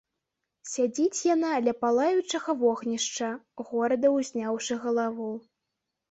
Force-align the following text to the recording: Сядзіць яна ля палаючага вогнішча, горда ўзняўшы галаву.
Сядзіць 0.69 1.25
яна 1.33 1.49
ля 1.65 1.73
палаючага 1.83 2.55
вогнішча, 2.61 3.29
горда 3.73 4.07
ўзняўшы 4.15 4.73
галаву. 4.87 5.29